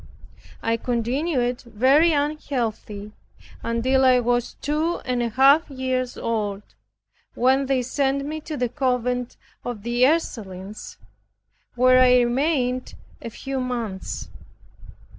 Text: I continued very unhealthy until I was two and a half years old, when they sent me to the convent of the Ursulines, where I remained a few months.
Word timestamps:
I 0.63 0.77
continued 0.77 1.61
very 1.61 2.11
unhealthy 2.11 3.11
until 3.61 4.03
I 4.03 4.19
was 4.19 4.55
two 4.55 4.97
and 5.05 5.21
a 5.21 5.29
half 5.29 5.69
years 5.69 6.17
old, 6.17 6.63
when 7.35 7.67
they 7.67 7.83
sent 7.83 8.25
me 8.25 8.41
to 8.41 8.57
the 8.57 8.67
convent 8.67 9.37
of 9.63 9.83
the 9.83 10.03
Ursulines, 10.07 10.97
where 11.75 11.99
I 12.01 12.21
remained 12.23 12.95
a 13.21 13.29
few 13.29 13.59
months. 13.59 14.29